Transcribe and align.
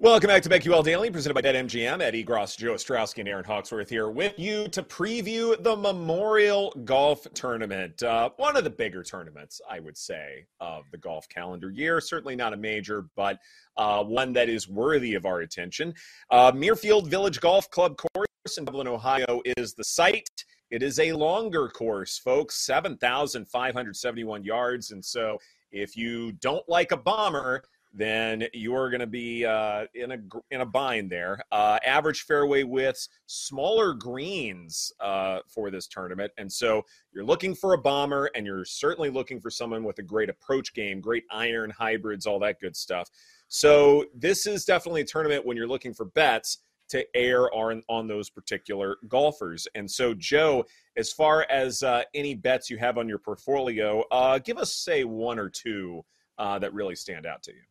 Welcome 0.00 0.28
back 0.28 0.44
to 0.44 0.48
BetQL 0.48 0.84
Daily, 0.84 1.10
presented 1.10 1.34
by 1.34 1.42
BetMGM. 1.42 2.00
Ed 2.00 2.14
Egros, 2.14 2.56
Joe 2.56 2.74
Ostrowski, 2.74 3.18
and 3.18 3.28
Erin 3.28 3.42
Hawksworth 3.42 3.90
here 3.90 4.08
with 4.08 4.38
you 4.38 4.68
to 4.68 4.80
preview 4.80 5.60
the 5.60 5.76
Memorial 5.76 6.70
Golf 6.84 7.26
Tournament. 7.34 8.00
Uh, 8.00 8.30
one 8.36 8.56
of 8.56 8.62
the 8.62 8.70
bigger 8.70 9.02
tournaments, 9.02 9.60
I 9.68 9.80
would 9.80 9.98
say, 9.98 10.46
of 10.60 10.84
the 10.92 10.98
golf 10.98 11.28
calendar 11.28 11.72
year. 11.72 12.00
Certainly 12.00 12.36
not 12.36 12.52
a 12.52 12.56
major, 12.56 13.06
but 13.16 13.40
uh, 13.76 14.04
one 14.04 14.32
that 14.34 14.48
is 14.48 14.68
worthy 14.68 15.14
of 15.14 15.26
our 15.26 15.40
attention. 15.40 15.92
Uh, 16.30 16.52
Muirfield 16.52 17.08
Village 17.08 17.40
Golf 17.40 17.68
Club 17.68 17.96
course 17.96 18.28
in 18.56 18.64
Dublin, 18.64 18.86
Ohio 18.86 19.42
is 19.56 19.74
the 19.74 19.82
site. 19.82 20.44
It 20.70 20.84
is 20.84 21.00
a 21.00 21.10
longer 21.10 21.68
course, 21.68 22.18
folks, 22.18 22.64
7,571 22.64 24.44
yards. 24.44 24.92
And 24.92 25.04
so 25.04 25.38
if 25.72 25.96
you 25.96 26.30
don't 26.32 26.66
like 26.68 26.92
a 26.92 26.96
bomber, 26.96 27.64
then 27.92 28.44
you're 28.52 28.90
going 28.90 29.00
to 29.00 29.06
be 29.06 29.44
uh, 29.44 29.86
in 29.94 30.12
a 30.12 30.18
in 30.50 30.60
a 30.60 30.66
bind 30.66 31.10
there. 31.10 31.42
Uh, 31.50 31.78
average 31.84 32.22
fairway 32.22 32.62
widths, 32.62 33.08
smaller 33.26 33.94
greens 33.94 34.92
uh, 35.00 35.40
for 35.48 35.70
this 35.70 35.86
tournament, 35.86 36.32
and 36.38 36.52
so 36.52 36.82
you're 37.12 37.24
looking 37.24 37.54
for 37.54 37.74
a 37.74 37.78
bomber, 37.78 38.30
and 38.34 38.46
you're 38.46 38.64
certainly 38.64 39.10
looking 39.10 39.40
for 39.40 39.50
someone 39.50 39.84
with 39.84 39.98
a 39.98 40.02
great 40.02 40.28
approach 40.28 40.74
game, 40.74 41.00
great 41.00 41.24
iron 41.30 41.70
hybrids, 41.70 42.26
all 42.26 42.38
that 42.38 42.60
good 42.60 42.76
stuff. 42.76 43.10
So 43.48 44.04
this 44.14 44.46
is 44.46 44.64
definitely 44.64 45.00
a 45.00 45.06
tournament 45.06 45.46
when 45.46 45.56
you're 45.56 45.66
looking 45.66 45.94
for 45.94 46.04
bets 46.04 46.58
to 46.90 47.04
air 47.14 47.52
on 47.54 47.82
on 47.88 48.06
those 48.06 48.30
particular 48.30 48.96
golfers. 49.08 49.66
And 49.74 49.90
so, 49.90 50.14
Joe, 50.14 50.64
as 50.96 51.12
far 51.12 51.46
as 51.50 51.82
uh, 51.82 52.02
any 52.14 52.34
bets 52.34 52.70
you 52.70 52.78
have 52.78 52.98
on 52.98 53.08
your 53.08 53.18
portfolio, 53.18 54.04
uh, 54.10 54.38
give 54.38 54.58
us 54.58 54.74
say 54.74 55.04
one 55.04 55.38
or 55.38 55.48
two 55.48 56.04
uh, 56.38 56.58
that 56.58 56.72
really 56.72 56.94
stand 56.94 57.26
out 57.26 57.42
to 57.44 57.52
you. 57.52 57.62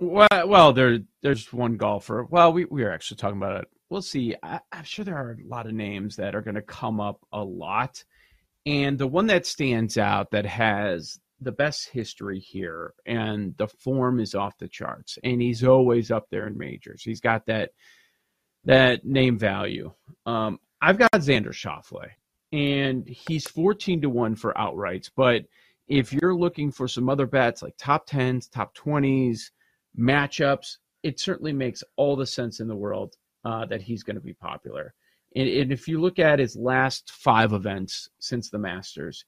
Well, 0.00 0.48
well, 0.48 0.72
there, 0.72 1.00
there's 1.22 1.52
one 1.52 1.76
golfer. 1.76 2.24
Well, 2.24 2.54
we, 2.54 2.64
we 2.64 2.82
are 2.84 2.90
actually 2.90 3.18
talking 3.18 3.36
about 3.36 3.60
it. 3.60 3.68
We'll 3.90 4.00
see. 4.00 4.34
I, 4.42 4.60
I'm 4.72 4.84
sure 4.84 5.04
there 5.04 5.16
are 5.16 5.32
a 5.32 5.46
lot 5.46 5.66
of 5.66 5.74
names 5.74 6.16
that 6.16 6.34
are 6.34 6.40
going 6.40 6.54
to 6.54 6.62
come 6.62 7.00
up 7.00 7.20
a 7.32 7.44
lot. 7.44 8.02
And 8.64 8.98
the 8.98 9.06
one 9.06 9.26
that 9.26 9.44
stands 9.44 9.98
out 9.98 10.30
that 10.30 10.46
has 10.46 11.20
the 11.42 11.52
best 11.52 11.88
history 11.88 12.38
here 12.38 12.94
and 13.06 13.54
the 13.58 13.66
form 13.66 14.20
is 14.20 14.34
off 14.34 14.58
the 14.58 14.68
charts 14.68 15.18
and 15.24 15.40
he's 15.40 15.64
always 15.64 16.10
up 16.10 16.28
there 16.30 16.46
in 16.46 16.56
majors. 16.56 17.02
He's 17.02 17.20
got 17.20 17.46
that 17.46 17.70
that 18.64 19.06
name 19.06 19.38
value. 19.38 19.90
Um, 20.26 20.60
I've 20.82 20.98
got 20.98 21.10
Xander 21.12 21.48
Schauffele 21.48 22.10
and 22.52 23.08
he's 23.08 23.46
14 23.48 24.02
to 24.02 24.10
1 24.10 24.36
for 24.36 24.52
outrights, 24.52 25.10
but 25.14 25.46
if 25.88 26.12
you're 26.12 26.34
looking 26.34 26.70
for 26.70 26.86
some 26.86 27.08
other 27.08 27.26
bets 27.26 27.62
like 27.62 27.74
top 27.78 28.06
10s, 28.06 28.50
top 28.50 28.76
20s, 28.76 29.50
matchups, 30.00 30.78
it 31.02 31.20
certainly 31.20 31.52
makes 31.52 31.84
all 31.96 32.16
the 32.16 32.26
sense 32.26 32.60
in 32.60 32.68
the 32.68 32.76
world 32.76 33.16
uh, 33.44 33.64
that 33.66 33.82
he's 33.82 34.02
going 34.02 34.16
to 34.16 34.22
be 34.22 34.34
popular. 34.34 34.94
And, 35.36 35.48
and, 35.48 35.72
if 35.72 35.86
you 35.86 36.00
look 36.00 36.18
at 36.18 36.38
his 36.38 36.56
last 36.56 37.10
five 37.12 37.52
events 37.52 38.08
since 38.18 38.50
the 38.50 38.58
Masters, 38.58 39.24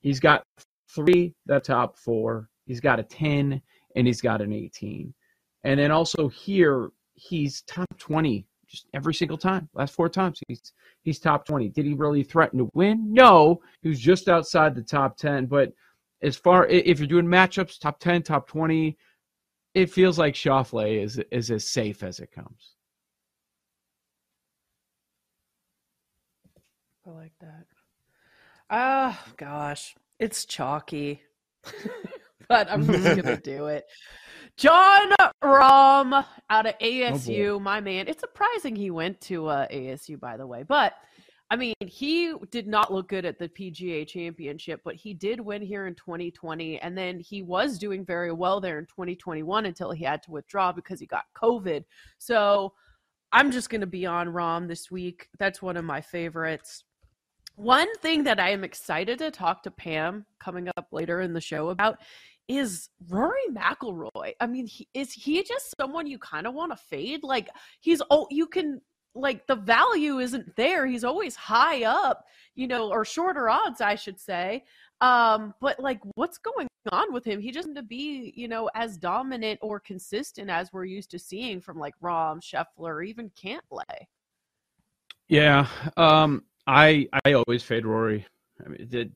he's 0.00 0.20
got 0.20 0.42
three 0.88 1.34
the 1.46 1.60
top 1.60 1.96
four, 1.98 2.48
he's 2.66 2.80
got 2.80 2.98
a 2.98 3.04
10, 3.04 3.62
and 3.94 4.06
he's 4.06 4.20
got 4.20 4.42
an 4.42 4.52
18. 4.52 5.14
And 5.64 5.80
then 5.80 5.90
also 5.90 6.28
here, 6.28 6.90
he's 7.14 7.62
top 7.62 7.86
20 7.98 8.46
just 8.68 8.86
every 8.94 9.14
single 9.14 9.38
time. 9.38 9.68
Last 9.74 9.94
four 9.94 10.08
times, 10.08 10.40
he's 10.48 10.72
he's 11.02 11.18
top 11.18 11.46
20. 11.46 11.68
Did 11.68 11.86
he 11.86 11.94
really 11.94 12.22
threaten 12.22 12.58
to 12.58 12.70
win? 12.74 13.12
No, 13.12 13.60
he 13.82 13.88
was 13.88 14.00
just 14.00 14.28
outside 14.28 14.74
the 14.74 14.82
top 14.82 15.16
10. 15.16 15.46
But 15.46 15.72
as 16.22 16.36
far 16.36 16.66
if 16.66 16.98
you're 16.98 17.06
doing 17.06 17.26
matchups, 17.26 17.78
top 17.78 18.00
10, 18.00 18.22
top 18.22 18.48
20, 18.48 18.96
it 19.76 19.90
feels 19.90 20.18
like 20.18 20.32
Schauffele 20.32 21.02
is 21.02 21.20
is 21.30 21.50
as 21.50 21.68
safe 21.68 22.02
as 22.02 22.18
it 22.18 22.32
comes. 22.32 22.76
I 27.06 27.10
like 27.10 27.32
that. 27.40 27.66
Ah, 28.70 29.22
uh, 29.22 29.32
gosh, 29.36 29.94
it's 30.18 30.46
chalky, 30.46 31.20
but 32.48 32.70
I'm 32.70 32.86
just 32.86 33.22
gonna 33.22 33.36
do 33.44 33.66
it. 33.66 33.84
Jon 34.56 35.12
Rahm 35.44 36.24
out 36.48 36.66
of 36.66 36.78
ASU, 36.78 37.48
oh 37.48 37.60
my 37.60 37.82
man. 37.82 38.08
It's 38.08 38.20
surprising 38.20 38.74
he 38.74 38.90
went 38.90 39.20
to 39.22 39.48
uh, 39.48 39.68
ASU, 39.68 40.18
by 40.18 40.38
the 40.38 40.46
way, 40.46 40.62
but 40.62 40.94
I 41.48 41.56
mean, 41.56 41.74
he 41.80 42.34
did 42.50 42.66
not 42.66 42.92
look 42.92 43.08
good 43.08 43.24
at 43.24 43.38
the 43.38 43.48
PGA 43.48 44.06
championship, 44.06 44.80
but 44.84 44.96
he 44.96 45.14
did 45.14 45.40
win 45.40 45.62
here 45.62 45.86
in 45.86 45.94
2020. 45.94 46.80
And 46.80 46.98
then 46.98 47.20
he 47.20 47.42
was 47.42 47.78
doing 47.78 48.04
very 48.04 48.32
well 48.32 48.60
there 48.60 48.78
in 48.78 48.86
2021 48.86 49.66
until 49.66 49.92
he 49.92 50.04
had 50.04 50.22
to 50.24 50.32
withdraw 50.32 50.72
because 50.72 50.98
he 50.98 51.06
got 51.06 51.24
COVID. 51.40 51.84
So 52.18 52.72
I'm 53.32 53.52
just 53.52 53.70
going 53.70 53.80
to 53.80 53.86
be 53.86 54.06
on 54.06 54.28
Rahm 54.28 54.66
this 54.66 54.90
week. 54.90 55.28
That's 55.38 55.62
one 55.62 55.76
of 55.76 55.84
my 55.84 56.00
favorites. 56.00 56.82
One 57.54 57.94
thing 57.98 58.24
that 58.24 58.40
I 58.40 58.50
am 58.50 58.64
excited 58.64 59.18
to 59.18 59.30
talk 59.30 59.62
to 59.62 59.70
Pam 59.70 60.26
coming 60.40 60.68
up 60.76 60.88
later 60.90 61.20
in 61.20 61.32
the 61.32 61.40
show 61.40 61.68
about 61.68 61.98
is 62.48 62.90
Rory 63.08 63.40
McIlroy. 63.52 64.32
I 64.40 64.46
mean, 64.46 64.66
he, 64.66 64.88
is 64.94 65.12
he 65.12 65.42
just 65.42 65.74
someone 65.80 66.06
you 66.06 66.18
kind 66.18 66.46
of 66.46 66.54
want 66.54 66.72
to 66.72 66.76
fade? 66.76 67.22
Like 67.22 67.48
he's 67.80 68.02
oh, 68.10 68.26
you 68.30 68.46
can 68.46 68.80
like 69.16 69.46
the 69.46 69.56
value 69.56 70.18
isn't 70.18 70.54
there. 70.56 70.86
He's 70.86 71.04
always 71.04 71.34
high 71.34 71.84
up, 71.84 72.26
you 72.54 72.66
know, 72.66 72.90
or 72.90 73.04
shorter 73.04 73.48
odds, 73.48 73.80
I 73.80 73.94
should 73.94 74.20
say. 74.20 74.64
Um, 75.00 75.54
but 75.60 75.78
like 75.80 76.00
what's 76.14 76.38
going 76.38 76.68
on 76.92 77.12
with 77.12 77.24
him? 77.24 77.40
He 77.40 77.50
doesn't 77.50 77.74
to 77.74 77.82
be, 77.82 78.32
you 78.36 78.48
know, 78.48 78.70
as 78.74 78.96
dominant 78.96 79.58
or 79.62 79.80
consistent 79.80 80.50
as 80.50 80.72
we're 80.72 80.84
used 80.84 81.10
to 81.10 81.18
seeing 81.18 81.60
from 81.60 81.78
like 81.78 81.94
Rahm, 82.02 82.40
Scheffler, 82.40 83.06
even 83.06 83.30
Cantlay. 83.30 84.06
Yeah. 85.28 85.66
Um, 85.96 86.44
I 86.66 87.08
I 87.24 87.32
always 87.32 87.62
fade 87.62 87.86
Rory. 87.86 88.26
I 88.64 88.68
mean, 88.68 88.88
the, 88.88 89.10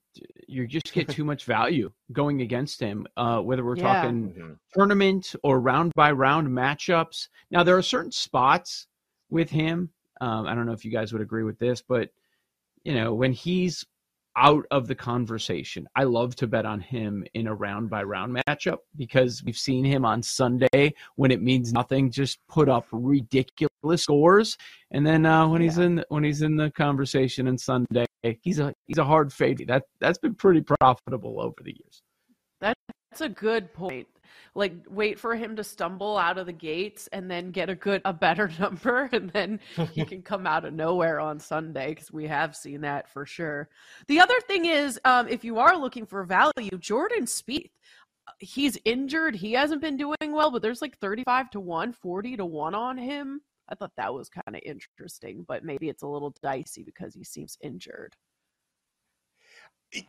you 0.47 0.67
just 0.67 0.93
get 0.93 1.09
too 1.09 1.25
much 1.25 1.45
value 1.47 1.91
going 2.13 2.43
against 2.43 2.79
him, 2.79 3.07
uh, 3.17 3.41
whether 3.41 3.65
we're 3.65 3.77
yeah. 3.77 3.83
talking 3.95 4.31
mm-hmm. 4.31 4.53
tournament 4.75 5.35
or 5.43 5.61
round 5.61 5.93
by 5.95 6.11
round 6.11 6.49
matchups. 6.49 7.29
Now, 7.51 7.63
there 7.63 7.77
are 7.77 7.83
certain 7.83 8.13
spots 8.13 8.87
with 9.31 9.51
him. 9.51 9.91
Um, 10.21 10.47
I 10.47 10.55
don't 10.55 10.67
know 10.67 10.73
if 10.73 10.85
you 10.85 10.91
guys 10.91 11.13
would 11.13 11.23
agree 11.23 11.45
with 11.45 11.59
this, 11.59 11.83
but 11.83 12.11
you 12.85 12.95
know, 12.95 13.15
when 13.15 13.33
he's 13.33 13.85
out 14.37 14.65
of 14.71 14.87
the 14.87 14.95
conversation, 14.95 15.89
I 15.97 16.05
love 16.05 16.37
to 16.37 16.47
bet 16.47 16.65
on 16.65 16.81
him 16.81 17.25
in 17.35 17.47
a 17.47 17.55
round 17.55 17.91
by 17.91 18.03
round 18.03 18.37
matchup 18.47 18.79
because 18.97 19.43
we've 19.45 19.57
seen 19.57 19.85
him 19.85 20.05
on 20.05 20.23
Sunday 20.23 20.95
when 21.17 21.31
it 21.31 21.43
means 21.43 21.73
nothing, 21.73 22.11
just 22.11 22.39
put 22.49 22.69
up 22.69 22.87
ridiculous 22.93 24.03
scores, 24.03 24.57
and 24.91 25.07
then 25.07 25.27
uh, 25.27 25.49
when 25.49 25.61
yeah. 25.61 25.69
he's 25.69 25.79
in 25.79 26.05
when 26.09 26.25
he's 26.25 26.43
in 26.43 26.57
the 26.57 26.71
conversation 26.71 27.49
on 27.49 27.59
Sunday, 27.59 28.07
he's 28.43 28.61
a 28.61 28.73
he's 28.87 28.99
a 28.99 29.05
hard 29.05 29.33
fade. 29.33 29.65
That 29.67 29.85
that's 30.01 30.19
been 30.19 30.35
pretty 30.35 30.63
profitable 30.63 31.41
over 31.41 31.57
the 31.63 31.73
years. 31.73 32.03
That's 32.61 33.21
a 33.21 33.29
good 33.29 33.73
point 33.73 34.07
like 34.55 34.75
wait 34.89 35.19
for 35.19 35.35
him 35.35 35.57
to 35.57 35.65
stumble 35.65 36.17
out 36.17 36.39
of 36.39 36.47
the 36.47 36.53
gates 36.53 37.09
and 37.13 37.31
then 37.31 37.51
get 37.51 37.69
a 37.71 37.75
good 37.75 38.03
a 38.05 38.13
better 38.13 38.51
number 38.59 39.09
and 39.13 39.31
then 39.31 39.61
he 39.93 40.05
can 40.05 40.23
come 40.23 40.47
out 40.47 40.65
of 40.65 40.73
nowhere 40.75 41.21
on 41.21 41.39
sunday 41.39 41.91
because 41.91 42.13
we 42.13 42.27
have 42.27 42.57
seen 42.57 42.81
that 42.81 43.09
for 43.09 43.27
sure. 43.27 43.69
The 44.09 44.21
other 44.21 44.41
thing 44.47 44.67
is 44.67 45.01
um, 45.05 45.29
if 45.29 45.45
you 45.45 45.59
are 45.59 45.77
looking 45.77 46.07
for 46.07 46.25
value 46.25 46.79
jordan 46.79 47.25
Spieth 47.25 47.71
he's 48.39 48.79
injured. 48.85 49.35
He 49.35 49.53
hasn't 49.53 49.81
been 49.81 49.97
doing 49.97 50.33
well 50.33 50.51
but 50.51 50.63
there's 50.63 50.83
like 50.83 50.99
35 50.99 51.51
to 51.51 51.61
1 51.61 51.93
40 51.93 52.37
to 52.37 52.45
1 52.45 52.75
on 52.75 52.99
him. 52.99 53.41
I 53.69 53.75
thought 53.75 53.93
that 53.97 54.13
was 54.13 54.29
kind 54.29 54.57
of 54.57 54.63
interesting 54.65 55.45
but 55.47 55.65
maybe 55.65 55.89
it's 55.89 56.03
a 56.03 56.09
little 56.09 56.35
dicey 56.43 56.83
because 56.83 57.15
he 57.15 57.25
seems 57.25 57.59
injured 57.63 58.15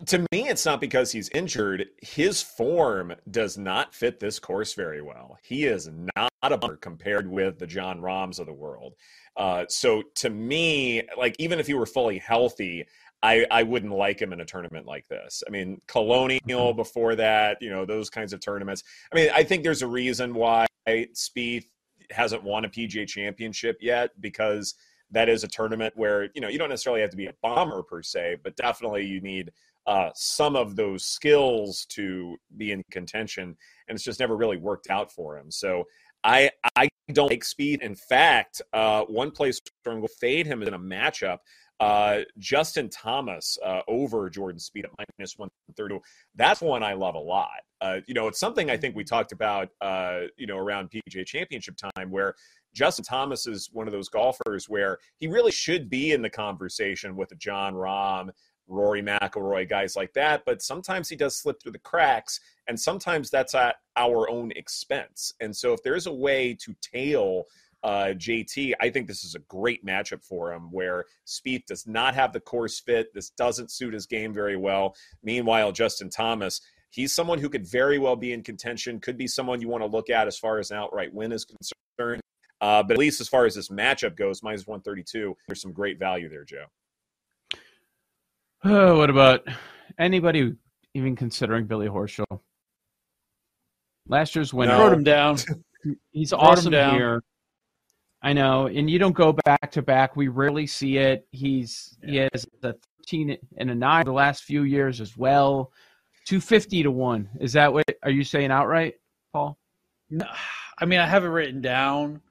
To 0.05 0.19
me, 0.31 0.47
it's 0.47 0.65
not 0.65 0.79
because 0.79 1.11
he's 1.11 1.29
injured. 1.29 1.87
His 2.01 2.41
form 2.41 3.15
does 3.31 3.57
not 3.57 3.95
fit 3.95 4.19
this 4.19 4.37
course 4.37 4.75
very 4.75 5.01
well. 5.01 5.39
He 5.41 5.65
is 5.65 5.89
not 6.15 6.31
a 6.43 6.57
bomber 6.57 6.77
compared 6.77 7.27
with 7.27 7.57
the 7.57 7.65
Jon 7.65 7.99
Rahms 7.99 8.37
of 8.37 8.45
the 8.45 8.53
world. 8.53 8.93
Uh, 9.35 9.65
so 9.69 10.03
to 10.15 10.29
me, 10.29 11.01
like 11.17 11.35
even 11.39 11.59
if 11.59 11.65
he 11.65 11.73
were 11.73 11.87
fully 11.87 12.19
healthy, 12.19 12.85
I, 13.23 13.45
I 13.49 13.63
wouldn't 13.63 13.93
like 13.93 14.21
him 14.21 14.33
in 14.33 14.41
a 14.41 14.45
tournament 14.45 14.85
like 14.85 15.07
this. 15.07 15.43
I 15.47 15.51
mean, 15.51 15.79
Colonial 15.87 16.39
mm-hmm. 16.41 16.75
before 16.75 17.15
that, 17.15 17.57
you 17.61 17.69
know, 17.69 17.85
those 17.85 18.09
kinds 18.09 18.33
of 18.33 18.39
tournaments. 18.39 18.83
I 19.11 19.15
mean, 19.15 19.29
I 19.33 19.43
think 19.43 19.63
there's 19.63 19.83
a 19.83 19.87
reason 19.87 20.33
why 20.33 20.65
Spieth 20.87 21.65
hasn't 22.09 22.43
won 22.43 22.65
a 22.65 22.69
PGA 22.69 23.07
championship 23.07 23.77
yet 23.81 24.09
because 24.19 24.75
that 25.11 25.29
is 25.29 25.43
a 25.43 25.47
tournament 25.47 25.93
where, 25.95 26.29
you 26.33 26.41
know, 26.41 26.47
you 26.47 26.57
don't 26.57 26.69
necessarily 26.69 27.01
have 27.01 27.11
to 27.11 27.17
be 27.17 27.27
a 27.27 27.33
bomber 27.41 27.83
per 27.83 28.01
se, 28.01 28.37
but 28.43 28.55
definitely 28.55 29.05
you 29.05 29.21
need 29.21 29.51
uh, 29.87 30.09
some 30.15 30.55
of 30.55 30.75
those 30.75 31.05
skills 31.05 31.85
to 31.89 32.37
be 32.57 32.71
in 32.71 32.83
contention. 32.91 33.55
And 33.87 33.95
it's 33.95 34.03
just 34.03 34.19
never 34.19 34.35
really 34.35 34.57
worked 34.57 34.89
out 34.89 35.11
for 35.11 35.37
him. 35.37 35.51
So 35.51 35.85
I 36.23 36.51
I 36.75 36.89
don't 37.11 37.29
like 37.29 37.43
Spieth. 37.43 37.81
In 37.81 37.95
fact, 37.95 38.61
uh, 38.73 39.03
one 39.05 39.31
place 39.31 39.59
where 39.83 39.93
I'm 39.93 40.01
going 40.01 40.07
to 40.07 40.13
fade 40.19 40.45
him 40.45 40.61
in 40.61 40.73
a 40.73 40.79
matchup. 40.79 41.39
Uh, 41.79 42.19
Justin 42.37 42.89
Thomas 42.89 43.57
uh, 43.65 43.81
over 43.87 44.29
Jordan 44.29 44.59
Spieth 44.59 44.83
at 44.83 44.91
minus 45.17 45.39
130. 45.39 45.99
That's 46.35 46.61
one 46.61 46.83
I 46.83 46.93
love 46.93 47.15
a 47.15 47.19
lot. 47.19 47.49
Uh, 47.81 48.01
you 48.05 48.13
know, 48.13 48.27
it's 48.27 48.39
something 48.39 48.69
I 48.69 48.77
think 48.77 48.95
we 48.95 49.03
talked 49.03 49.31
about, 49.31 49.69
uh, 49.81 50.21
you 50.37 50.45
know, 50.45 50.57
around 50.57 50.91
PGA 50.91 51.25
Championship 51.25 51.75
time 51.77 52.11
where 52.11 52.35
Justin 52.73 53.05
Thomas 53.05 53.47
is 53.47 53.69
one 53.71 53.87
of 53.87 53.93
those 53.93 54.09
golfers 54.09 54.69
where 54.69 54.97
he 55.17 55.27
really 55.27 55.51
should 55.51 55.89
be 55.89 56.11
in 56.11 56.21
the 56.21 56.29
conversation 56.29 57.15
with 57.15 57.31
a 57.31 57.35
Jon 57.35 57.73
Rahm, 57.73 58.29
Rory 58.67 59.01
McIlroy, 59.01 59.67
guys 59.67 59.95
like 59.95 60.13
that. 60.13 60.43
But 60.45 60.61
sometimes 60.61 61.09
he 61.09 61.15
does 61.15 61.37
slip 61.37 61.61
through 61.61 61.73
the 61.73 61.79
cracks, 61.79 62.39
and 62.67 62.79
sometimes 62.79 63.29
that's 63.29 63.53
at 63.53 63.75
our 63.97 64.29
own 64.29 64.51
expense. 64.55 65.33
And 65.41 65.55
so, 65.55 65.73
if 65.73 65.83
there's 65.83 66.07
a 66.07 66.13
way 66.13 66.55
to 66.61 66.75
tail 66.81 67.45
uh, 67.83 68.13
JT, 68.15 68.73
I 68.79 68.89
think 68.89 69.07
this 69.07 69.23
is 69.23 69.35
a 69.35 69.39
great 69.39 69.85
matchup 69.85 70.23
for 70.23 70.53
him 70.53 70.71
where 70.71 71.05
Spieth 71.25 71.65
does 71.65 71.87
not 71.87 72.15
have 72.15 72.31
the 72.31 72.39
course 72.39 72.79
fit. 72.79 73.13
This 73.13 73.31
doesn't 73.31 73.71
suit 73.71 73.93
his 73.93 74.05
game 74.05 74.33
very 74.33 74.55
well. 74.55 74.95
Meanwhile, 75.23 75.71
Justin 75.73 76.09
Thomas, 76.09 76.61
he's 76.91 77.13
someone 77.13 77.39
who 77.39 77.49
could 77.49 77.67
very 77.67 77.97
well 77.97 78.15
be 78.15 78.33
in 78.33 78.43
contention, 78.43 78.99
could 78.99 79.17
be 79.17 79.27
someone 79.27 79.61
you 79.61 79.67
want 79.67 79.83
to 79.83 79.89
look 79.89 80.09
at 80.09 80.27
as 80.27 80.37
far 80.37 80.59
as 80.59 80.71
an 80.71 80.77
outright 80.77 81.13
win 81.13 81.31
is 81.31 81.45
concerned. 81.45 82.21
Uh, 82.61 82.83
but 82.83 82.93
at 82.93 82.99
least 82.99 83.19
as 83.19 83.27
far 83.27 83.45
as 83.45 83.55
this 83.55 83.69
matchup 83.69 84.15
goes, 84.15 84.43
minus 84.43 84.67
132, 84.67 85.35
there's 85.47 85.61
some 85.61 85.73
great 85.73 85.97
value 85.97 86.29
there, 86.29 86.45
Joe. 86.45 86.65
Oh, 88.63 88.99
what 88.99 89.09
about 89.09 89.41
anybody 89.97 90.53
even 90.93 91.15
considering 91.15 91.65
Billy 91.65 91.87
Horschel? 91.87 92.41
Last 94.07 94.35
year's 94.35 94.53
winner. 94.53 94.73
No. 94.73 94.83
Wrote 94.83 94.93
him 94.93 95.03
down. 95.03 95.37
He's 96.11 96.31
awesome 96.31 96.71
down. 96.71 96.93
here. 96.93 97.23
I 98.21 98.33
know, 98.33 98.67
and 98.67 98.87
you 98.87 98.99
don't 98.99 99.15
go 99.15 99.33
back 99.45 99.71
to 99.71 99.81
back. 99.81 100.15
We 100.15 100.27
rarely 100.27 100.67
see 100.67 100.97
it. 100.97 101.27
He's 101.31 101.97
yeah. 102.03 102.09
he 102.09 102.17
has 102.33 102.45
a 102.61 102.75
thirteen 102.99 103.35
and 103.57 103.71
a 103.71 103.75
nine 103.75 104.05
the 104.05 104.11
last 104.11 104.43
few 104.43 104.61
years 104.61 105.01
as 105.01 105.17
well. 105.17 105.71
Two 106.27 106.39
fifty 106.39 106.83
to 106.83 106.91
one. 106.91 107.29
Is 107.39 107.53
that 107.53 107.73
what 107.73 107.85
are 108.03 108.11
you 108.11 108.23
saying 108.23 108.51
outright, 108.51 108.95
Paul? 109.33 109.57
No, 110.11 110.27
I 110.77 110.85
mean 110.85 110.99
I 110.99 111.07
have 111.07 111.23
it 111.23 111.29
written 111.29 111.61
down. 111.61 112.21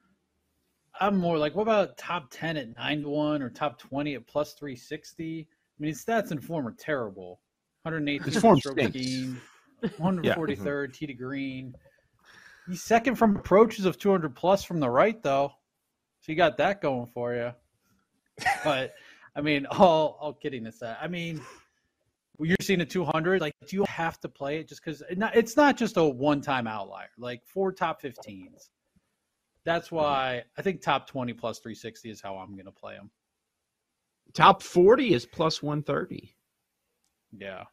I'm 1.00 1.16
more 1.16 1.38
like, 1.38 1.54
what 1.54 1.62
about 1.62 1.96
top 1.96 2.28
ten 2.30 2.56
at 2.56 2.76
nine 2.76 3.02
to 3.02 3.08
one 3.08 3.42
or 3.42 3.50
top 3.50 3.78
twenty 3.78 4.14
at 4.14 4.26
plus 4.26 4.54
three 4.54 4.76
sixty? 4.76 5.48
I 5.50 5.82
mean, 5.82 5.88
his 5.88 6.04
stats 6.04 6.30
and 6.30 6.42
form 6.42 6.66
are 6.68 6.74
terrible. 6.78 7.40
108 7.82 8.22
his 8.22 8.36
form 8.36 8.58
stroke 8.58 8.76
gain, 8.76 9.40
143rd 9.82 10.22
yeah. 10.24 10.34
mm-hmm. 10.34 10.92
tee 10.92 11.06
to 11.06 11.14
green. 11.14 11.74
He's 12.68 12.82
second 12.82 13.14
from 13.14 13.36
approaches 13.36 13.86
of 13.86 13.98
200 13.98 14.34
plus 14.34 14.62
from 14.62 14.80
the 14.80 14.90
right, 14.90 15.20
though. 15.22 15.52
So 16.20 16.32
you 16.32 16.36
got 16.36 16.58
that 16.58 16.82
going 16.82 17.08
for 17.14 17.34
you. 17.34 17.52
But 18.64 18.94
I 19.36 19.40
mean, 19.40 19.66
all 19.66 20.18
all 20.20 20.32
kidding 20.32 20.66
aside, 20.66 20.96
I 21.00 21.08
mean, 21.08 21.40
you're 22.38 22.56
seeing 22.60 22.80
a 22.80 22.86
200. 22.86 23.40
Like, 23.40 23.54
do 23.66 23.76
you 23.76 23.84
have 23.84 24.18
to 24.20 24.28
play 24.28 24.58
it 24.58 24.68
just 24.68 24.82
because 24.84 25.02
it's 25.10 25.56
not 25.56 25.76
just 25.76 25.96
a 25.96 26.04
one-time 26.04 26.66
outlier? 26.66 27.10
Like 27.18 27.42
four 27.46 27.72
top 27.72 28.02
15s. 28.02 28.68
That's 29.64 29.92
why 29.92 30.42
I 30.56 30.62
think 30.62 30.80
top 30.80 31.06
20 31.06 31.32
plus 31.34 31.58
360 31.58 32.10
is 32.10 32.20
how 32.20 32.36
I'm 32.36 32.54
going 32.54 32.64
to 32.64 32.72
play 32.72 32.94
them. 32.94 33.10
Top 34.32 34.62
40 34.62 35.14
is 35.14 35.26
plus 35.26 35.62
130. 35.62 36.34
Yeah. 37.36 37.64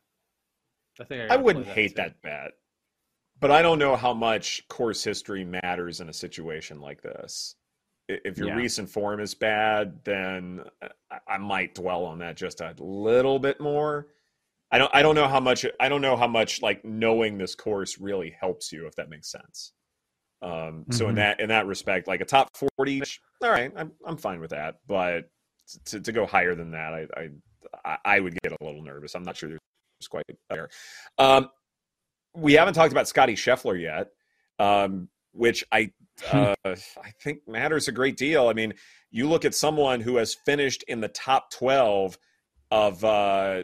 I 1.00 1.04
think 1.04 1.32
I, 1.32 1.36
I 1.36 1.38
wouldn't 1.38 1.66
that 1.66 1.76
hate 1.76 1.90
too. 1.90 1.96
that 1.98 2.22
bet. 2.22 2.52
But 3.40 3.52
I 3.52 3.62
don't 3.62 3.80
know 3.80 3.96
how 3.96 4.14
much 4.14 4.68
course 4.68 5.04
history 5.04 5.46
matters 5.46 6.02
in 6.02 6.10
a 6.10 6.14
situation 6.14 6.82
like 6.82 7.02
this. 7.02 7.56
If 8.10 8.38
your 8.38 8.48
yeah. 8.48 8.56
recent 8.56 8.90
form 8.90 9.20
is 9.20 9.36
bad, 9.36 10.00
then 10.04 10.64
I 11.28 11.38
might 11.38 11.76
dwell 11.76 12.06
on 12.06 12.20
that 12.20 12.38
just 12.38 12.62
a 12.62 12.74
little 12.80 13.38
bit 13.38 13.60
more. 13.60 14.08
I 14.72 14.78
don't 14.78 14.94
I 14.94 15.02
don't 15.02 15.16
know 15.16 15.28
how 15.28 15.40
much 15.40 15.66
I 15.80 15.88
don't 15.88 16.02
know 16.02 16.18
how 16.18 16.28
much 16.28 16.62
like 16.62 16.84
knowing 16.84 17.38
this 17.38 17.54
course 17.54 18.00
really 18.00 18.36
helps 18.40 18.72
you 18.72 18.88
if 18.88 18.96
that 18.96 19.10
makes 19.10 19.32
sense. 19.32 19.74
Um, 20.42 20.52
mm-hmm. 20.52 20.92
so 20.92 21.06
in 21.06 21.10
mm-hmm. 21.10 21.16
that 21.18 21.40
in 21.40 21.50
that 21.50 21.66
respect, 21.66 22.08
like 22.08 22.22
a 22.22 22.26
top 22.26 22.50
40, 22.78 23.02
all 23.44 23.50
right, 23.50 23.72
I'm 23.76 23.92
I'm 24.06 24.18
fine 24.18 24.40
with 24.40 24.52
that, 24.52 24.76
but 24.88 25.30
to, 25.86 26.00
to 26.00 26.12
go 26.12 26.26
higher 26.26 26.56
than 26.56 26.72
that, 26.72 26.94
I, 26.94 27.30
I 27.86 27.98
I 28.06 28.20
would 28.20 28.38
get 28.42 28.54
a 28.54 28.64
little 28.64 28.84
nervous. 28.84 29.16
I'm 29.16 29.24
not 29.24 29.38
sure 29.38 29.50
there's 29.50 30.08
quite 30.10 30.26
there. 30.50 30.70
Um, 31.18 31.50
we 32.36 32.54
haven't 32.54 32.76
talked 32.76 32.92
about 32.92 33.08
Scottie 33.08 33.36
Scheffler 33.36 33.80
yet, 33.82 34.10
um, 34.60 35.10
which 35.32 35.64
I 35.72 35.92
uh, 36.32 36.56
I 36.66 37.12
think 37.22 37.48
matters 37.48 37.88
a 37.88 37.92
great 37.92 38.18
deal. 38.18 38.48
I 38.48 38.54
mean, 38.54 38.74
you 39.12 39.28
look 39.28 39.46
at 39.46 39.56
someone 39.56 40.02
who 40.02 40.18
has 40.18 40.36
finished 40.46 40.84
in 40.88 41.02
the 41.02 41.08
top 41.08 41.52
12 41.52 42.18
of 42.72 43.04
uh, 43.04 43.64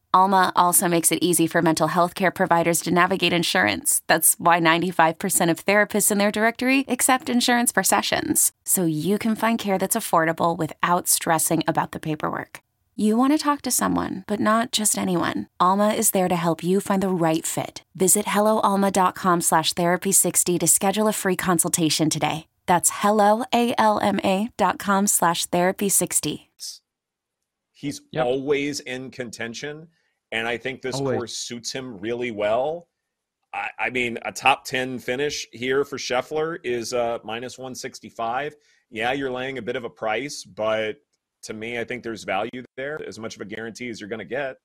Alma 0.13 0.51
also 0.57 0.89
makes 0.89 1.09
it 1.11 1.19
easy 1.21 1.47
for 1.47 1.61
mental 1.61 1.87
health 1.87 2.15
care 2.15 2.31
providers 2.31 2.81
to 2.81 2.91
navigate 2.91 3.31
insurance. 3.31 4.01
That's 4.07 4.35
why 4.37 4.59
95% 4.59 5.49
of 5.49 5.65
therapists 5.65 6.11
in 6.11 6.17
their 6.17 6.31
directory 6.31 6.83
accept 6.89 7.29
insurance 7.29 7.71
for 7.71 7.81
sessions. 7.81 8.51
So 8.65 8.83
you 8.85 9.17
can 9.17 9.35
find 9.35 9.57
care 9.57 9.77
that's 9.77 9.95
affordable 9.95 10.57
without 10.57 11.07
stressing 11.07 11.63
about 11.65 11.93
the 11.93 11.99
paperwork. 11.99 12.61
You 12.97 13.15
want 13.15 13.31
to 13.31 13.37
talk 13.37 13.61
to 13.61 13.71
someone, 13.71 14.25
but 14.27 14.41
not 14.41 14.73
just 14.73 14.97
anyone. 14.97 15.47
Alma 15.61 15.93
is 15.93 16.11
there 16.11 16.27
to 16.27 16.35
help 16.35 16.61
you 16.61 16.81
find 16.81 17.01
the 17.01 17.09
right 17.09 17.45
fit. 17.45 17.83
Visit 17.95 18.25
helloalma.com 18.25 19.41
slash 19.41 19.73
therapy60 19.73 20.59
to 20.59 20.67
schedule 20.67 21.07
a 21.07 21.13
free 21.13 21.37
consultation 21.37 22.09
today. 22.09 22.47
That's 22.65 22.91
helloalma.com 22.91 25.07
slash 25.07 25.45
therapy60. 25.47 26.47
He's 27.71 28.01
yep. 28.11 28.25
always 28.25 28.81
in 28.81 29.09
contention 29.09 29.87
and 30.31 30.47
I 30.47 30.57
think 30.57 30.81
this 30.81 30.95
oh, 30.95 31.03
course 31.03 31.37
suits 31.37 31.71
him 31.71 31.97
really 31.99 32.31
well. 32.31 32.87
I, 33.53 33.69
I, 33.79 33.89
mean, 33.89 34.17
a 34.23 34.31
top 34.31 34.63
10 34.65 34.99
finish 34.99 35.45
here 35.51 35.83
for 35.83 35.97
Scheffler 35.97 36.57
is 36.63 36.93
uh, 36.93 37.19
minus 37.23 37.57
165. 37.57 38.55
Yeah, 38.89 39.11
you're 39.11 39.31
laying 39.31 39.57
a 39.57 39.61
bit 39.61 39.75
of 39.75 39.83
a 39.83 39.89
price, 39.89 40.43
but 40.43 40.97
to 41.43 41.53
me, 41.53 41.79
I 41.79 41.83
think 41.83 42.03
there's 42.03 42.23
value 42.23 42.63
there. 42.77 42.99
As 43.05 43.19
much 43.19 43.35
of 43.35 43.41
a 43.41 43.45
guarantee 43.45 43.89
as 43.89 43.99
you're 43.99 44.09
going 44.09 44.19
to 44.19 44.25
get. 44.25 44.57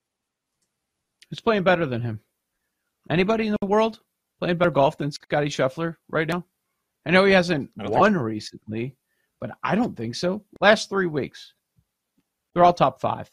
Who's 1.30 1.40
playing 1.40 1.64
better 1.64 1.87
than 1.87 2.02
him? 2.02 2.20
Anybody 3.11 3.49
in 3.49 3.56
the 3.61 3.66
world 3.66 4.00
playing 4.38 4.58
better 4.58 4.70
golf 4.70 4.96
than 4.99 5.11
Scottie 5.11 5.49
Scheffler 5.49 5.96
right 6.08 6.28
now? 6.28 6.44
I 7.06 7.11
know 7.11 7.25
he 7.25 7.32
hasn't 7.32 7.70
won 7.76 8.16
recently, 8.16 8.96
but 9.40 9.50
I 9.62 9.75
don't 9.75 9.96
think 9.96 10.14
so. 10.16 10.44
Last 10.61 10.88
three 10.88 11.06
weeks, 11.06 11.54
they're 12.54 12.64
all 12.64 12.73
top 12.73 13.00
five. 13.00 13.30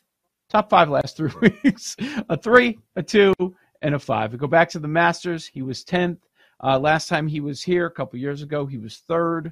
Top 0.53 0.69
five 0.69 0.87
last 0.87 1.17
three 1.17 1.31
weeks. 1.63 1.95
a 2.29 2.37
three, 2.37 2.77
a 2.95 3.01
two, 3.01 3.33
and 3.81 3.95
a 3.95 3.99
five. 3.99 4.31
We 4.31 4.37
go 4.37 4.47
back 4.47 4.69
to 4.69 4.79
the 4.79 4.87
Masters. 4.87 5.47
He 5.47 5.63
was 5.63 5.83
10th. 5.83 6.19
Uh, 6.63 6.77
last 6.77 7.09
time 7.09 7.27
he 7.27 7.39
was 7.39 7.63
here 7.63 7.87
a 7.87 7.91
couple 7.91 8.19
years 8.19 8.43
ago, 8.43 8.67
he 8.67 8.77
was 8.77 8.99
third. 9.07 9.51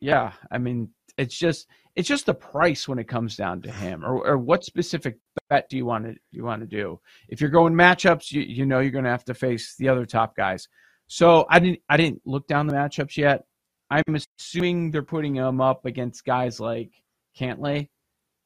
Yeah, 0.00 0.32
I 0.50 0.58
mean, 0.58 0.90
it's 1.18 1.36
just 1.36 1.66
it's 1.94 2.08
just 2.08 2.26
the 2.26 2.34
price 2.34 2.88
when 2.88 2.98
it 2.98 3.08
comes 3.08 3.36
down 3.36 3.60
to 3.62 3.70
him, 3.70 4.04
or, 4.04 4.26
or 4.26 4.38
what 4.38 4.64
specific 4.64 5.18
bet 5.50 5.68
do 5.68 5.76
you 5.76 5.84
want 5.84 6.06
to 6.06 6.14
you 6.30 6.44
want 6.44 6.62
to 6.62 6.66
do? 6.66 6.98
If 7.28 7.40
you're 7.40 7.50
going 7.50 7.74
matchups, 7.74 8.32
you 8.32 8.40
you 8.40 8.64
know 8.64 8.78
you're 8.78 8.92
going 8.92 9.04
to 9.04 9.10
have 9.10 9.24
to 9.26 9.34
face 9.34 9.74
the 9.78 9.88
other 9.88 10.06
top 10.06 10.34
guys. 10.36 10.68
So 11.08 11.44
I 11.50 11.58
didn't 11.58 11.80
I 11.88 11.96
didn't 11.96 12.22
look 12.24 12.46
down 12.46 12.66
the 12.66 12.74
matchups 12.74 13.16
yet. 13.16 13.44
I'm 13.90 14.16
assuming 14.38 14.90
they're 14.90 15.02
putting 15.02 15.34
him 15.34 15.60
up 15.60 15.84
against 15.84 16.24
guys 16.24 16.58
like 16.58 16.92
Cantlay, 17.38 17.88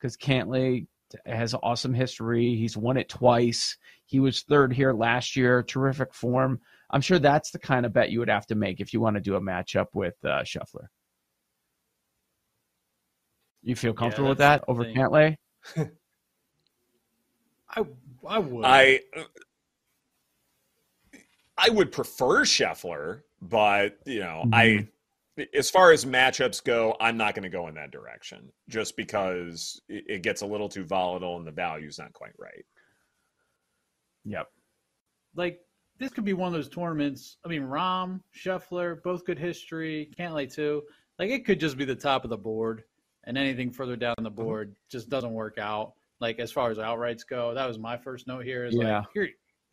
because 0.01 0.17
Cantlay 0.17 0.87
has 1.25 1.55
awesome 1.63 1.95
history. 1.95 2.57
He's 2.57 2.77
won 2.77 2.97
it 2.97 3.09
twice. 3.09 3.77
He 4.05 4.21
was 4.21 4.43
third 4.43 4.73
here 4.73 4.93
last 4.93 5.37
year, 5.37 5.63
terrific 5.63 6.15
form. 6.15 6.61
I'm 6.91 7.01
sure 7.01 7.19
that's 7.19 7.51
the 7.51 7.59
kind 7.59 7.85
of 7.85 7.93
bet 7.93 8.11
you 8.11 8.21
would 8.21 8.29
have 8.31 8.47
to 8.47 8.55
make 8.55 8.81
if 8.81 8.93
you 8.93 9.01
want 9.01 9.17
to 9.17 9.21
do 9.21 9.37
a 9.37 9.41
matchup 9.41 9.87
with 9.93 10.15
uh, 10.25 10.43
Scheffler. 10.43 10.87
You 13.63 13.75
feel 13.75 13.95
comfortable 13.95 14.27
yeah, 14.27 14.31
with 14.31 14.39
that 14.39 14.65
over 14.69 14.85
Cantlay? 14.85 15.37
I 17.69 17.85
I 18.27 18.39
would. 18.39 18.65
I 18.65 19.01
I 21.59 21.71
would 21.71 21.91
prefer 21.91 22.45
Scheffler, 22.45 23.23
but 23.43 23.99
you 24.05 24.21
know, 24.21 24.43
mm-hmm. 24.45 24.55
I 24.55 24.89
as 25.55 25.69
far 25.69 25.93
as 25.93 26.05
matchups 26.05 26.65
go, 26.65 26.97
I'm 27.01 27.17
not 27.17 27.35
going 27.35 27.43
to 27.43 27.49
go 27.49 27.69
in 27.69 27.75
that 27.75 27.91
direction 27.91 28.51
just 28.69 28.97
because 28.97 29.81
it 29.89 30.23
gets 30.23 30.43
a 30.43 30.47
little 30.47 30.69
too 30.69 30.85
volatile 30.85 31.37
and 31.37 31.47
the 31.47 31.53
value's 31.53 31.99
not 31.99 32.13
quite 32.13 32.33
right. 32.39 32.65
Yep. 34.25 34.49
Like 35.35 35.61
this 35.99 36.11
could 36.11 36.25
be 36.25 36.33
one 36.33 36.49
of 36.49 36.55
those 36.55 36.69
tournaments. 36.69 37.37
I 37.45 37.49
mean, 37.49 37.63
Rahm, 37.63 38.21
Scheffler, 38.35 39.03
both 39.03 39.25
good 39.25 39.39
history. 39.39 40.11
Cantlay 40.19 40.53
too. 40.53 40.83
Like 41.19 41.31
it 41.31 41.45
could 41.45 41.61
just 41.61 41.77
be 41.77 41.85
the 41.85 41.95
top 41.95 42.25
of 42.25 42.31
the 42.31 42.37
board, 42.37 42.85
and 43.25 43.39
anything 43.39 43.71
further 43.71 43.97
down 43.97 44.15
the 44.19 44.31
mm-hmm. 44.31 44.43
board 44.43 44.69
mm-hmm. 44.69 44.79
just 44.91 45.09
doesn't 45.09 45.33
work 45.33 45.59
out. 45.59 45.93
Like 46.21 46.39
as 46.39 46.51
far 46.53 46.71
as 46.71 46.79
outrights 46.79 47.27
go, 47.29 47.55
that 47.55 47.67
was 47.67 47.79
my 47.79 47.97
first 47.97 48.27
note 48.27 48.45
here. 48.45 48.65
Is 48.65 48.75
yeah. 48.75 48.99
like 48.99 49.07
here 49.13 49.29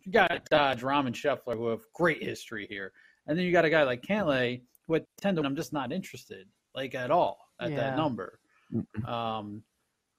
you 0.06 0.12
got 0.12 0.46
Dodge, 0.50 0.82
Rahm, 0.82 1.08
and 1.08 1.16
Scheffler 1.16 1.56
who 1.56 1.68
have 1.68 1.82
great 1.94 2.22
history 2.22 2.68
here, 2.70 2.92
and 3.28 3.38
then 3.38 3.46
you 3.46 3.52
got 3.52 3.66
a 3.66 3.70
guy 3.70 3.84
like 3.84 4.02
Cantlay 4.02 4.62
ten 5.20 5.36
to 5.36 5.44
I'm 5.44 5.56
just 5.56 5.74
not 5.74 5.92
interested 5.92 6.48
like 6.76 6.96
at 6.96 7.12
all 7.12 7.50
at 7.60 7.72
yeah. 7.72 7.78
that 7.78 7.98
number. 7.98 8.40
Um, 9.06 9.64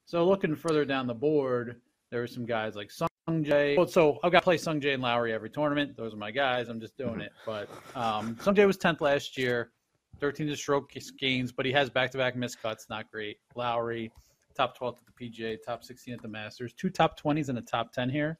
so 0.05 0.25
looking 0.25 0.55
further 0.55 0.85
down 0.85 1.07
the 1.07 1.13
board, 1.13 1.81
there 2.11 2.21
were 2.21 2.27
some 2.27 2.45
guys 2.45 2.75
like 2.75 2.91
Sungjae. 3.27 3.75
Well, 3.75 3.87
so 3.87 4.19
I've 4.23 4.31
got 4.31 4.39
to 4.39 4.43
play 4.43 4.57
Sungjae 4.57 4.93
and 4.93 5.03
Lowry 5.03 5.33
every 5.33 5.49
tournament. 5.49 5.97
Those 5.97 6.13
are 6.13 6.17
my 6.17 6.31
guys. 6.31 6.69
I'm 6.69 6.79
just 6.79 6.97
doing 6.97 7.21
it. 7.21 7.31
But 7.45 7.69
um, 7.95 8.35
Sungjae 8.35 8.67
was 8.67 8.77
10th 8.77 9.01
last 9.01 9.37
year, 9.37 9.71
13 10.19 10.47
to 10.47 10.55
stroke 10.55 10.91
gains, 11.19 11.51
but 11.51 11.65
he 11.65 11.71
has 11.71 11.89
back-to-back 11.89 12.35
miscuts. 12.35 12.89
Not 12.89 13.11
great. 13.11 13.37
Lowry, 13.55 14.11
top 14.55 14.77
12 14.77 14.97
at 14.99 15.05
the 15.05 15.29
PGA, 15.29 15.57
top 15.65 15.83
16 15.83 16.13
at 16.13 16.21
the 16.21 16.27
Masters, 16.27 16.73
two 16.73 16.89
top 16.89 17.19
20s 17.19 17.49
and 17.49 17.57
a 17.57 17.61
top 17.61 17.91
10 17.91 18.09
here. 18.09 18.39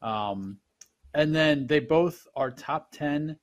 Um, 0.00 0.58
and 1.14 1.34
then 1.34 1.66
they 1.66 1.78
both 1.78 2.26
are 2.34 2.50
top 2.50 2.90
10 2.92 3.38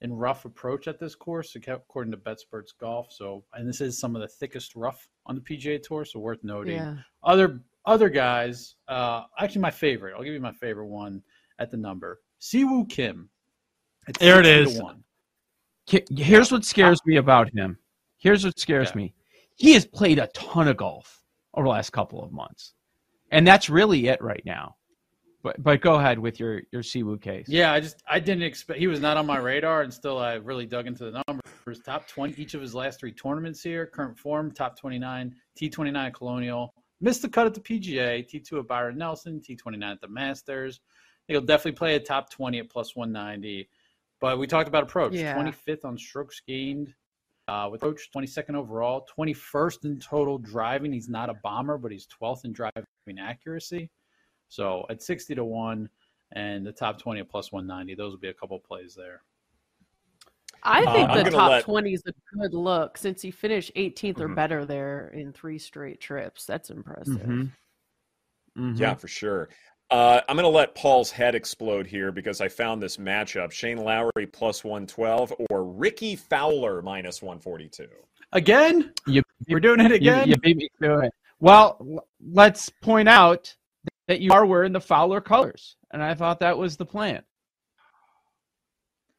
in 0.00 0.12
rough 0.12 0.44
approach 0.44 0.86
at 0.88 0.98
this 0.98 1.14
course, 1.14 1.56
according 1.56 2.12
to 2.12 2.18
BetSperts 2.18 2.70
Golf. 2.80 3.08
So, 3.10 3.44
and 3.54 3.68
this 3.68 3.80
is 3.80 3.98
some 3.98 4.14
of 4.14 4.22
the 4.22 4.28
thickest 4.28 4.76
rough 4.76 5.08
on 5.26 5.34
the 5.34 5.40
PGA 5.40 5.82
Tour, 5.82 6.04
so 6.04 6.20
worth 6.20 6.42
noting. 6.44 6.76
Yeah. 6.76 6.96
Other 7.22 7.60
other 7.84 8.08
guys, 8.08 8.76
uh, 8.88 9.22
actually 9.38 9.62
my 9.62 9.70
favorite. 9.70 10.14
I'll 10.16 10.22
give 10.22 10.34
you 10.34 10.40
my 10.40 10.52
favorite 10.52 10.86
one 10.86 11.22
at 11.58 11.70
the 11.70 11.76
number. 11.76 12.20
Siwoo 12.40 12.88
Kim. 12.88 13.30
It's 14.06 14.18
there 14.18 14.40
it 14.40 14.46
is. 14.46 14.80
One. 14.80 15.02
Here's 16.10 16.52
what 16.52 16.64
scares 16.64 17.00
me 17.06 17.16
about 17.16 17.50
him. 17.54 17.78
Here's 18.18 18.44
what 18.44 18.58
scares 18.58 18.94
me. 18.94 19.14
He 19.56 19.72
has 19.72 19.86
played 19.86 20.18
a 20.18 20.28
ton 20.28 20.68
of 20.68 20.76
golf 20.76 21.22
over 21.54 21.64
the 21.64 21.70
last 21.70 21.90
couple 21.90 22.22
of 22.22 22.30
months, 22.30 22.74
and 23.30 23.46
that's 23.46 23.70
really 23.70 24.06
it 24.08 24.22
right 24.22 24.42
now. 24.44 24.76
But 25.42 25.62
but 25.62 25.80
go 25.80 25.94
ahead 25.94 26.18
with 26.18 26.40
your 26.40 26.62
your 26.72 26.82
Siwoo 26.82 27.20
case. 27.20 27.46
Yeah, 27.48 27.72
I 27.72 27.80
just 27.80 28.02
I 28.10 28.18
didn't 28.18 28.42
expect 28.42 28.80
he 28.80 28.88
was 28.88 29.00
not 29.00 29.16
on 29.16 29.26
my 29.26 29.38
radar, 29.38 29.82
and 29.82 29.92
still 29.94 30.18
I 30.18 30.34
really 30.34 30.66
dug 30.66 30.86
into 30.86 31.04
the 31.04 31.22
numbers. 31.28 31.80
Top 31.84 32.08
twenty 32.08 32.34
each 32.40 32.54
of 32.54 32.60
his 32.60 32.74
last 32.74 32.98
three 32.98 33.12
tournaments 33.12 33.62
here. 33.62 33.86
Current 33.86 34.18
form 34.18 34.50
top 34.50 34.78
twenty 34.78 34.98
nine, 34.98 35.34
T 35.56 35.68
twenty 35.68 35.92
nine 35.92 36.12
Colonial, 36.12 36.74
missed 37.00 37.22
the 37.22 37.28
cut 37.28 37.46
at 37.46 37.54
the 37.54 37.60
PGA, 37.60 38.26
T 38.26 38.40
two 38.40 38.58
at 38.58 38.66
Byron 38.66 38.98
Nelson, 38.98 39.40
T 39.40 39.54
twenty 39.54 39.78
nine 39.78 39.92
at 39.92 40.00
the 40.00 40.08
Masters. 40.08 40.80
He'll 41.28 41.40
definitely 41.40 41.72
play 41.72 41.94
a 41.94 42.00
top 42.00 42.30
twenty 42.30 42.58
at 42.58 42.68
plus 42.68 42.96
one 42.96 43.12
ninety. 43.12 43.68
But 44.20 44.40
we 44.40 44.48
talked 44.48 44.68
about 44.68 44.82
approach. 44.82 45.12
Twenty 45.12 45.20
yeah. 45.20 45.50
fifth 45.50 45.84
on 45.84 45.96
strokes 45.96 46.42
gained. 46.46 46.94
Uh, 47.46 47.66
with 47.72 47.82
approach 47.82 48.10
22nd 48.14 48.54
overall, 48.56 49.06
21st 49.18 49.86
in 49.86 49.98
total 49.98 50.36
driving. 50.36 50.92
He's 50.92 51.08
not 51.08 51.30
a 51.30 51.34
bomber, 51.42 51.78
but 51.78 51.90
he's 51.90 52.06
12th 52.06 52.44
in 52.44 52.52
driving 52.52 52.84
accuracy. 53.18 53.90
So 54.48 54.86
at 54.90 55.02
60 55.02 55.34
to 55.36 55.44
1 55.44 55.88
and 56.32 56.66
the 56.66 56.72
top 56.72 57.00
20 57.00 57.20
at 57.20 57.28
plus 57.28 57.52
190, 57.52 57.94
those 57.94 58.12
would 58.12 58.20
be 58.20 58.28
a 58.28 58.34
couple 58.34 58.58
plays 58.58 58.94
there. 58.96 59.22
I 60.62 60.84
uh, 60.84 60.92
think 60.92 61.10
uh, 61.10 61.22
the 61.22 61.30
top 61.30 61.50
let... 61.50 61.64
20 61.64 61.92
is 61.92 62.02
a 62.06 62.12
good 62.36 62.54
look 62.54 62.98
since 62.98 63.22
he 63.22 63.30
finished 63.30 63.72
18th 63.76 64.14
mm-hmm. 64.14 64.22
or 64.22 64.28
better 64.28 64.64
there 64.64 65.08
in 65.14 65.32
three 65.32 65.58
straight 65.58 66.00
trips. 66.00 66.44
That's 66.44 66.70
impressive. 66.70 67.14
Mm-hmm. 67.14 67.42
Mm-hmm. 68.58 68.74
Yeah, 68.74 68.94
for 68.94 69.08
sure. 69.08 69.48
Uh, 69.90 70.20
I'm 70.28 70.36
going 70.36 70.44
to 70.44 70.48
let 70.48 70.74
Paul's 70.74 71.10
head 71.10 71.34
explode 71.34 71.86
here 71.86 72.12
because 72.12 72.40
I 72.40 72.48
found 72.48 72.82
this 72.82 72.98
matchup 72.98 73.52
Shane 73.52 73.78
Lowry 73.78 74.26
plus 74.30 74.62
112 74.62 75.32
or 75.48 75.64
Rickie 75.64 76.16
Fowler 76.16 76.82
minus 76.82 77.22
142. 77.22 77.86
Again? 78.32 78.92
You, 79.06 79.22
We're 79.48 79.60
doing 79.60 79.80
it 79.80 79.92
again? 79.92 80.28
You, 80.28 80.34
you 80.34 80.40
beat 80.40 80.56
me 80.58 80.68
to 80.82 80.98
it. 81.00 81.14
Well, 81.40 82.04
let's 82.20 82.68
point 82.68 83.08
out 83.08 83.54
that 84.08 84.20
you 84.20 84.32
are 84.32 84.44
wearing 84.44 84.72
the 84.72 84.80
Fowler 84.80 85.20
colors, 85.20 85.76
and 85.92 86.02
I 86.02 86.14
thought 86.14 86.40
that 86.40 86.58
was 86.58 86.76
the 86.76 86.86
plan. 86.86 87.22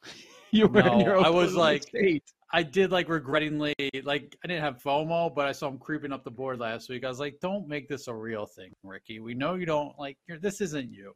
you 0.51 0.67
were 0.67 0.83
no, 0.83 0.93
in 0.93 0.99
your 1.05 1.23
I 1.23 1.29
was 1.29 1.55
like, 1.55 1.83
state. 1.83 2.23
I 2.51 2.63
did 2.63 2.91
like 2.91 3.07
regrettingly, 3.07 3.75
like 4.03 4.35
I 4.43 4.47
didn't 4.47 4.63
have 4.63 4.81
FOMO, 4.81 5.33
but 5.33 5.45
I 5.45 5.51
saw 5.51 5.67
him 5.67 5.77
creeping 5.77 6.11
up 6.11 6.23
the 6.23 6.31
board 6.31 6.59
last 6.59 6.89
week. 6.89 7.05
I 7.05 7.07
was 7.07 7.19
like, 7.19 7.39
"Don't 7.39 7.67
make 7.67 7.87
this 7.87 8.07
a 8.07 8.13
real 8.13 8.47
thing, 8.47 8.71
Rickie. 8.83 9.19
We 9.19 9.35
know 9.35 9.53
you 9.53 9.67
don't 9.67 9.97
like. 9.99 10.17
this 10.41 10.59
isn't 10.59 10.91
you." 10.91 11.13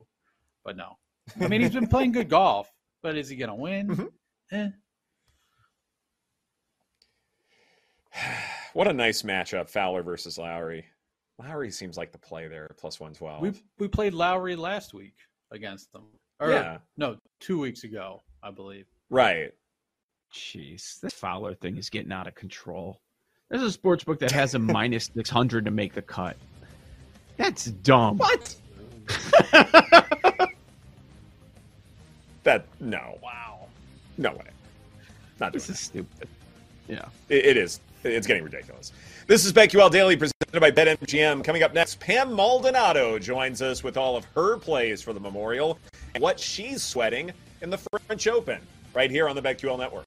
But 0.64 0.78
no, 0.78 0.94
I 1.42 1.48
mean 1.48 1.62
he's 1.62 1.72
been 1.72 1.88
playing 1.88 2.12
good 2.12 2.30
golf, 2.30 2.72
but 3.02 3.18
is 3.18 3.30
he 3.30 3.36
gonna 3.36 3.56
win? 3.56 3.88
Mm-hmm. 3.88 4.56
Eh. 4.56 4.70
What 8.74 8.88
a 8.88 8.94
nice 8.94 9.22
matchup, 9.22 9.70
Fowler 9.70 10.02
versus 10.02 10.40
Lowry. 10.40 10.86
Lowry 11.40 11.72
seems 11.72 11.98
like 11.98 12.12
the 12.12 12.20
play 12.20 12.48
there, 12.48 12.76
plus 12.78 13.00
one 13.00 13.14
twelve. 13.14 13.42
We 13.42 13.54
we 13.80 13.88
played 13.88 14.14
Lowry 14.14 14.56
last 14.56 14.94
week 14.94 15.16
against 15.52 15.92
them. 15.92 16.04
Or, 16.40 16.52
yeah. 16.52 16.78
No, 16.98 17.18
two 17.40 17.60
weeks 17.60 17.84
ago, 17.84 18.22
I 18.42 18.52
believe. 18.52 18.86
Right. 19.10 19.52
Jeez, 20.34 21.00
this 21.00 21.14
Fowler 21.14 21.54
thing 21.54 21.78
is 21.78 21.90
getting 21.90 22.12
out 22.12 22.28
of 22.28 22.36
control. 22.36 23.02
There's 23.50 23.64
a 23.64 23.72
sports 23.72 24.04
book 24.04 24.20
that 24.20 24.32
has 24.32 24.56
a 24.56 24.60
minus 24.60 25.10
six 25.16 25.30
hundred 25.30 25.66
to 25.66 25.72
make 25.72 25.94
the 25.94 26.02
cut. 26.02 26.38
That's 27.38 27.66
dumb. 27.66 28.18
What? 28.18 28.56
that 32.44 32.66
no. 32.80 33.20
Wow. 33.22 33.68
No 34.18 34.32
way. 34.34 34.46
Not 35.40 35.54
this 35.54 35.64
is 35.64 35.78
that. 35.80 35.84
stupid. 35.84 36.28
Yeah. 36.88 37.06
It, 37.30 37.46
it 37.46 37.58
is. 37.58 37.80
It's 38.04 38.28
getting 38.28 38.44
ridiculous. 38.44 38.92
This 39.28 39.46
is 39.46 39.54
BetQL 39.54 39.90
Daily 39.90 40.18
presented 40.18 40.60
by 40.60 40.72
BetMGM. 40.72 41.42
Coming 41.44 41.64
up 41.64 41.74
next, 41.74 42.02
Pam 42.02 42.34
Maldonado 42.34 43.18
joins 43.18 43.62
us 43.62 43.82
with 43.82 43.96
all 43.96 44.18
of 44.18 44.26
her 44.36 44.58
plays 44.58 45.02
for 45.02 45.14
the 45.14 45.20
Memorial 45.22 45.80
and 46.14 46.22
what 46.22 46.38
she's 46.38 46.84
sweating 46.84 47.32
in 47.62 47.70
the 47.70 47.80
French 48.08 48.28
Open 48.28 48.60
right 48.94 49.10
here 49.10 49.30
on 49.30 49.38
the 49.38 49.42
BetQL 49.42 49.80
Network. 49.80 50.02